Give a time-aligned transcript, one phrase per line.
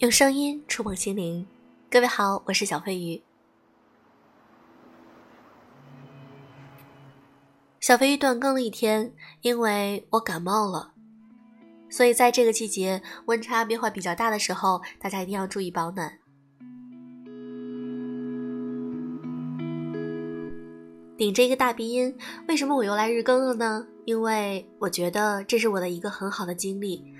[0.00, 1.46] 用声音触碰心灵，
[1.90, 3.22] 各位好，我是小飞鱼。
[7.80, 10.94] 小飞鱼断更了一天，因为我感冒了，
[11.90, 16.18] 所以在这个季节温差变化比较大的时候，大家一定要注意保暖。
[21.18, 22.16] 顶着一个大鼻音，
[22.48, 23.86] 为什么我又来日更了呢？
[24.06, 27.14] 因为我觉得这是我的一个很好的经历。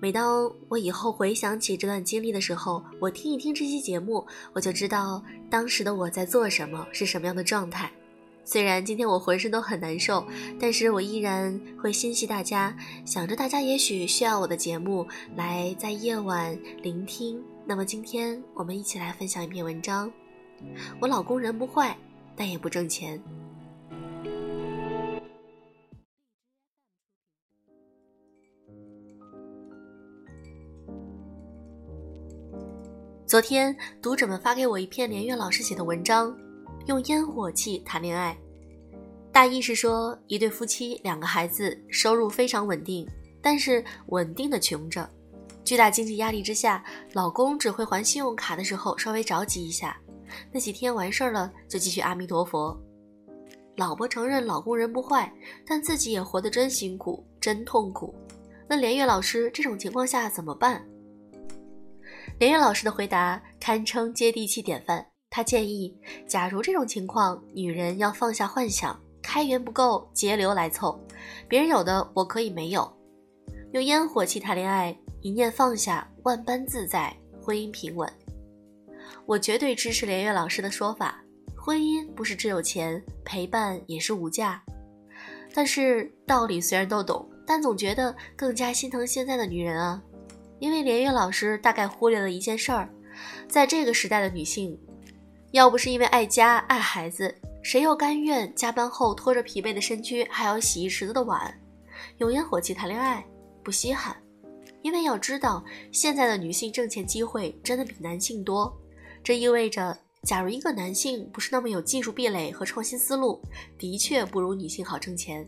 [0.00, 7.90] 每当我以后回想起这段经历的时候，我听一听这期节目，我就知道当时的我在做什么，是什么样的状态。
[8.44, 10.26] 虽然今天我浑身都很难受，
[10.60, 12.76] 但是我依然会心系大家，
[13.06, 17.42] 想着大家也许需要我的节目来在夜晚聆听。
[17.64, 20.12] 那么今天我们一起来分享一篇文章。
[21.00, 21.96] 我老公人不坏，
[22.36, 23.18] 但也不挣钱。
[33.34, 36.32] 昨天，读者们发给我一篇连岳老师写的文章，
[36.86, 38.38] 用烟火气谈恋爱。
[39.32, 43.04] 大意是说，一对夫妻，两个孩子，收入非常稳定，
[43.42, 45.10] 但是稳定的穷着。
[45.64, 49.98] 巨大经济压力之下，老公只会还信用卡的时候稍微着急一下，
[50.52, 52.80] 那几天完事儿了就继续阿弥陀佛。
[53.74, 55.34] 老婆承认老公人不坏，
[55.66, 58.14] 但自己也活得真辛苦，真痛苦。
[58.68, 60.86] 那连岳老师，这种情况下怎么办？
[62.44, 65.02] 连岳老师的回答堪称接地气典范。
[65.30, 71.02] 他建议，假如这种情况，女人要放下幻想，开源不够，节流来凑。
[71.48, 72.86] 别人有的我可以没有，
[73.72, 78.06] 用烟火气谈恋爱，一念放下，万般自在，婚姻平稳。
[79.24, 81.24] 我绝对支持连岳老师的说法，
[81.56, 84.62] 婚姻不是只有钱，陪伴也是无价。
[85.54, 90.02] 但是道理虽然都懂，但总觉得更加心疼现在的女人啊。
[90.58, 92.88] 因为连岳老师大概忽略了一件事儿，
[93.48, 94.78] 在这个时代的女性，
[95.52, 101.52] 要不是因为爱家爱孩子，谁又甘愿加班后拖着疲惫的身躯还要洗一池子的碗？
[102.18, 103.24] 用烟火气谈恋爱
[103.62, 104.16] 不稀罕，
[104.82, 108.72] 因为要知道现在的女性挣钱机会真的比男性多。
[109.22, 113.40] 这意味着，假如一个男性不是那么有技术壁垒和创新思路，
[113.78, 115.46] 的确不如女性好挣钱。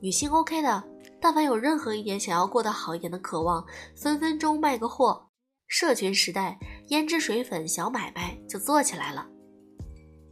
[0.00, 0.91] 女性 OK 的。
[1.22, 5.28] 但凡有任何一点想要过得好一点的渴望，分分钟卖个货。
[5.68, 9.26] 社群时代，胭脂水粉小买卖就做起来了。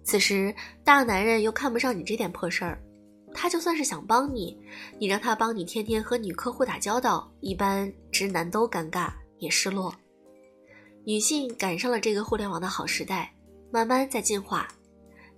[0.02, 0.52] 此时，
[0.84, 2.82] 大男人又看不上你这点破事儿，
[3.32, 4.58] 他就算是想帮你，
[4.98, 9.94] 你让他帮你天天和女客户打交道，一般直男都尴尬也失落。
[11.06, 13.32] 女性赶上了这个互联网的好时代，
[13.70, 14.66] 慢慢在进化，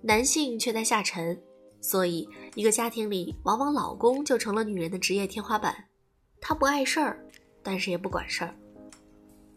[0.01, 1.39] 男性却在下沉。
[1.83, 5.75] 所以，一个家庭里，往往老公就成了女人的职业天花板。
[6.39, 7.19] 他不碍事儿，
[7.61, 8.55] 但是也不管事儿。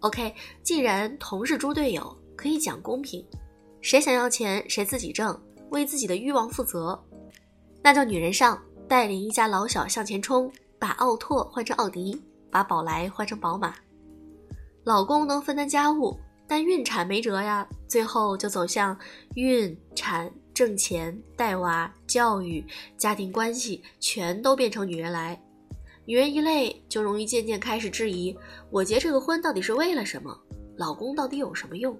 [0.01, 3.25] OK，既然同是猪队友，可以讲公平，
[3.81, 7.01] 谁想要钱谁自己挣，为自己的欲望负责。
[7.81, 10.51] 那就女人上，带领一家老小向前冲，
[10.81, 12.21] 把奥拓换成奥迪，
[12.51, 13.73] 把宝来换成宝马。
[14.83, 18.99] 老公能分担家务，但孕产没辙呀，最后就走向
[19.37, 20.29] 孕产。
[20.57, 22.65] 挣钱、带娃、教育、
[22.97, 25.39] 家庭关系，全都变成女人来。
[26.07, 28.35] 女人一累，就容易渐渐开始质疑：
[28.71, 30.35] 我结这个婚到底是为了什么？
[30.79, 31.95] 老公到底有什么用？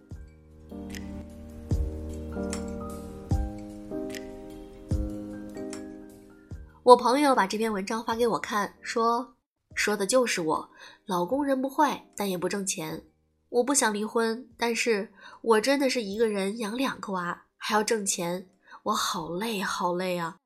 [6.83, 9.35] 我朋友把这篇文章发给我看，说
[9.75, 10.71] 说的就是我。
[11.05, 13.05] 老公人不坏，但也不挣钱。
[13.51, 15.13] 我不想离婚，但是
[15.43, 17.43] 我真的是一个人养两个娃。
[17.69, 18.47] 还要挣钱，
[18.85, 20.37] 我好累好累啊！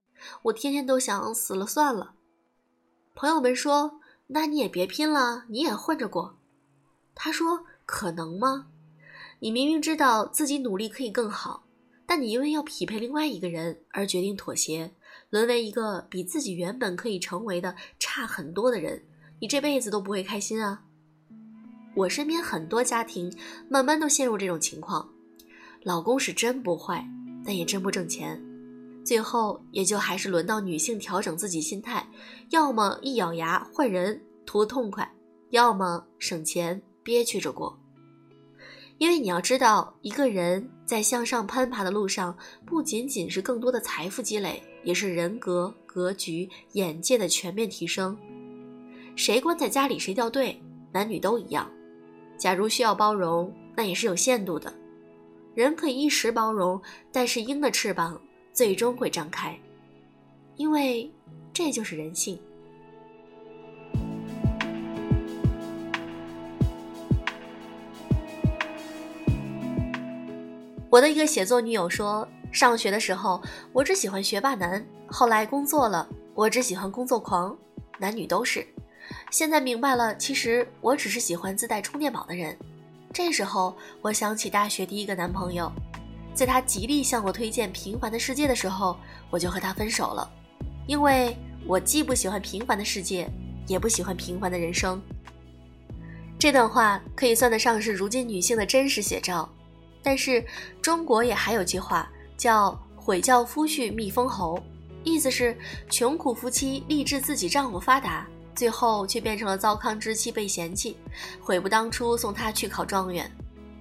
[0.44, 2.14] 我天天都想死了算了。
[3.14, 6.38] 朋友们说：“那你也别拼了，你也混着过。”
[7.14, 8.68] 他说：“可能吗？
[9.40, 11.66] 你明明知道自己努力可以更好，
[12.06, 14.94] 但你因为要匹配另外一个人而决定妥协，
[15.28, 19.04] 沦为一个比自己原本可以成为的差很多的人，
[19.40, 20.84] 你这辈子都不会开心啊！”
[21.96, 23.30] 我身边很多家庭
[23.68, 25.10] 慢慢都陷入这种情况。
[25.82, 27.08] 老公是真不坏，
[27.44, 28.40] 但也真不挣钱，
[29.04, 32.06] 最后也就还是轮到女性调整自己心态，
[32.50, 35.10] 要么一咬牙换人图痛快，
[35.50, 37.78] 要么省钱憋屈着过。
[38.98, 48.14] 因为你要知道，一个人在向上攀爬的路上，不仅仅是更多的财富积累，也是人格、格局、眼界的全面提升。
[49.16, 51.70] 谁关在家里谁掉队，男女都一样。
[52.36, 54.72] 假如需要包容，那也是有限度的。
[55.54, 56.80] 人可以一时包容，
[57.10, 58.20] 但是鹰的翅膀
[58.52, 59.58] 最终会张开，
[60.56, 61.10] 因为
[61.52, 62.40] 这就是人性。
[70.88, 73.42] 我的一个写作女友说，上学的时候
[73.72, 77.56] 我只喜欢学霸男，后来工作了，我只喜欢工作狂，
[77.98, 78.64] 男女都是。
[79.32, 82.56] 现在明白了，其实我只是喜欢自带充电宝的人。
[83.12, 85.70] 这时候，我想起大学第一个男朋友，
[86.32, 88.96] 在他极力向我推荐《平凡的世界》的时候，
[89.30, 90.30] 我就和他分手了，
[90.86, 91.36] 因为
[91.66, 93.28] 我既不喜欢平凡的世界，
[93.66, 95.02] 也不喜欢平凡的人生。
[96.38, 99.48] 这段话可以算得上是如今女性的真实写照。
[100.02, 100.42] 但是
[100.80, 104.58] 中国也还有句话叫“悔教夫婿觅封侯”，
[105.04, 105.54] 意思是
[105.90, 108.26] 穷苦夫妻立志自己丈夫发达，
[108.60, 110.94] 最后却变成了糟糠之妻被嫌弃，
[111.40, 113.34] 悔不当初送他去考状元。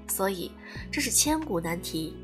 [0.08, 0.54] 所以
[0.90, 2.16] 这是千古难题：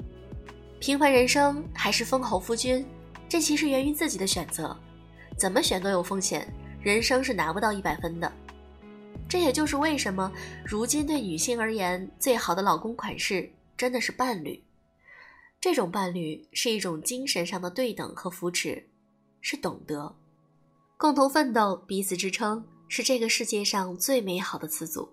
[0.79, 2.85] 平凡人生还是封侯夫君？
[3.27, 4.73] 这其实源于自己的选择，
[5.37, 6.47] 怎么选都有风险，
[6.81, 8.31] 人生是拿不到一百分的。
[9.27, 10.31] 这也就是为什么
[10.65, 13.51] 如今对女性而言，最好的老公款式。
[13.75, 14.63] 真的是伴侣，
[15.59, 18.87] 这种伴侣是一种精神上的对等和扶持，
[19.41, 20.15] 是懂得，
[20.97, 25.09] 共同奋斗，彼此支撑，是这个世界上最美好的词组。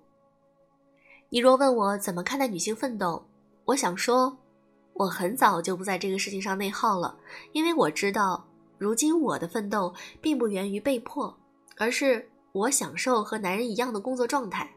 [1.28, 3.26] 你若问我怎么看待女性奋斗，
[3.64, 4.38] 我想说，
[4.94, 7.18] 我很早就不在这个事情上内耗了，
[7.52, 8.46] 因为我知道，
[8.78, 11.36] 如今我的奋斗并不源于被迫，
[11.76, 14.70] 而是我享受和男人一样的工作状态。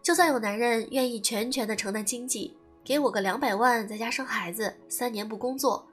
[0.00, 2.56] 就算有男人愿意全权的承担经济。
[2.84, 5.86] 给我个两百万，在家生孩子，三年不工作，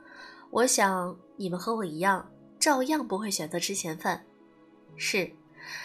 [0.49, 2.25] 我想你们和我一样，
[2.65, 4.25] 照样不会选择吃闲饭。
[4.95, 5.31] 是，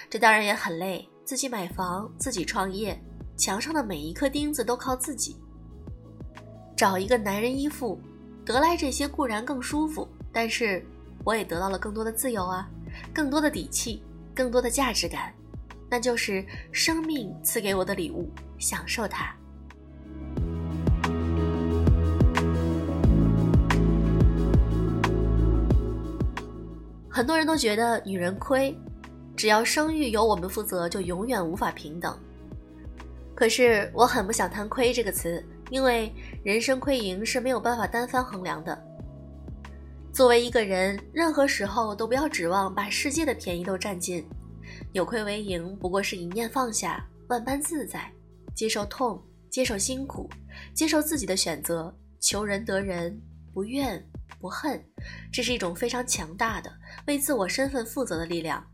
[0.08, 2.98] 这当然也很累，自己买房，自己创业，
[3.36, 5.36] 墙上的每一颗钉子都靠自己。
[6.74, 8.00] 找一个男人依附，
[8.46, 10.82] 得来这些固然更舒服，但是
[11.22, 12.66] 我也得到了更多的自由啊，
[13.12, 14.02] 更多的底气，
[14.34, 15.34] 更多的价值感，
[15.90, 16.42] 那就是
[16.72, 19.36] 生命赐给我的礼物，享受它。
[27.20, 28.74] 很多人都觉得女人亏，
[29.36, 32.18] 只要生育由我们负责，就永远无法平等。
[33.34, 36.10] 可是我很不想谈“亏”这个词，因为
[36.42, 38.82] 人生亏盈是没有办法单方衡量的。
[40.14, 44.26] 作为一个人，任何时候都不要指望把世界的便宜都占尽，
[44.92, 48.10] 有亏为盈，不过是一念放下，万般自在，
[48.54, 50.26] 接受痛，接受辛苦，
[50.72, 53.20] 接受自己的选择，求人得人，
[53.52, 54.02] 不怨。
[54.38, 54.84] 不恨，
[55.32, 56.72] 这是一种非常强大的
[57.06, 58.64] 为自我身份负责的力量。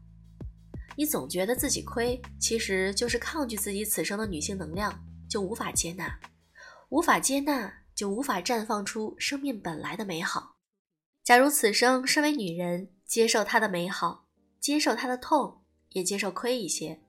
[0.97, 6.19] 你总觉得自己亏，其实就是抗拒自己此生的女性能量，就无法接纳，
[6.89, 10.57] 无法接纳，就无法绽放出生命本来的美好。
[11.23, 14.27] 假如此生身为女人，接受她的美好，
[14.61, 17.03] 接受她的痛，也接受亏一些。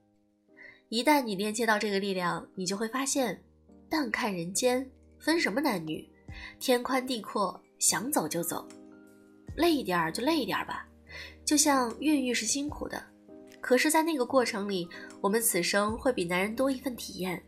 [0.90, 3.42] 一旦你链接到这个力量，你就会发现，
[3.88, 6.06] 淡看人间，分什么男女，
[6.58, 7.62] 天宽地阔。
[7.78, 8.66] 想走就走，
[9.56, 10.88] 累一点儿就累一点儿吧。
[11.44, 13.02] 就像孕育是辛苦的，
[13.60, 14.88] 可是，在那个过程里，
[15.20, 17.42] 我们此生会比男人多一份体验。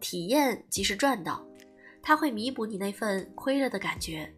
[0.00, 1.44] 体验即是赚到，
[2.02, 4.30] 它会弥补你那份亏了的感觉，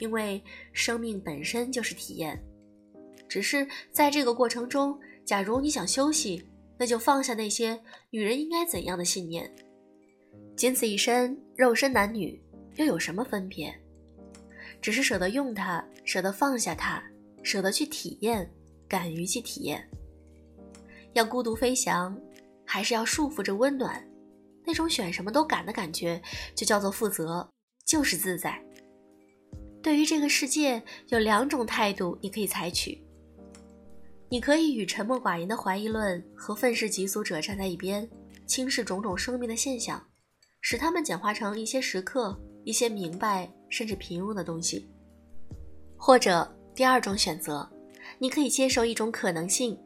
[0.00, 2.42] 因为生命本身就是体验。
[3.28, 6.44] 只是在这个过程中，假如你想休息，
[6.76, 7.80] 那就放下那些
[8.10, 9.50] 女人应该怎样的信念。
[10.56, 12.42] 仅此一身，肉身男女
[12.74, 13.72] 又有什么分别？
[14.80, 17.02] 只是舍得用它，舍得放下它，
[17.42, 18.50] 舍得去体验，
[18.88, 19.88] 敢于去体验。
[21.12, 22.18] 要孤独飞翔，
[22.64, 24.04] 还是要束缚着温暖？
[24.66, 26.20] 那种选什么都敢的感觉，
[26.54, 27.48] 就叫做负责，
[27.84, 28.60] 就是自在。
[29.82, 33.04] 对于这个世界，有两种态度你可以采取：
[34.30, 38.08] 你可以与沉默寡言的怀疑论和愤世嫉俗者站在一边，
[38.46, 40.02] 轻视种种生命的现象，
[40.62, 42.40] 使他们简化成一些时刻。
[42.64, 44.88] 一些明白甚至平庸的东西，
[45.96, 47.68] 或者第二种选择，
[48.20, 49.76] 你可以接受一种可能性，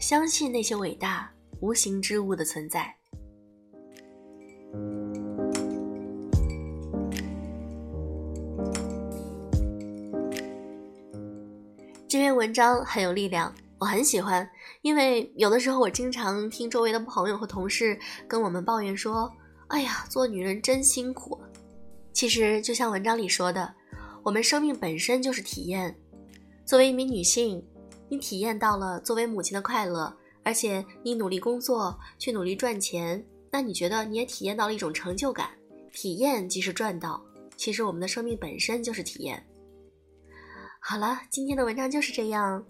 [0.00, 2.96] 相信那些伟大无形之物的存在。
[12.08, 14.48] 这篇文章很有力量，我很喜欢，
[14.80, 19.30] 因为有的时候我经常听周围的朋友和同事跟我们抱怨说
[19.68, 21.38] ：“哎呀，做女人真辛苦。”
[22.16, 23.74] 其实就像文章里说的，
[24.22, 25.94] 我们生命本身就是体验。
[26.64, 27.62] 作为一名女性，
[28.08, 30.10] 你体验到了作为母亲的快乐，
[30.42, 35.50] 而且你努力工作，去努力赚钱，那你觉得你也体验到了一种成就感。
[35.92, 37.22] 体验即是赚到。
[37.54, 39.46] 其实我们的生命本身就是体验。
[40.80, 42.64] 好了，今天的文章就是这样。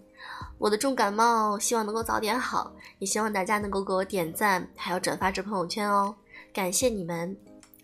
[0.57, 6.13] 我的重感冒希望能够早点好，也希望大家能够给我点赞，还有转发至朋友圈哦。
[6.51, 7.33] 感谢你们。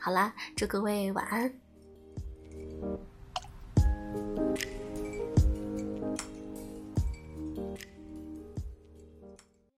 [0.04, 1.63] 好啦，祝各位晚安。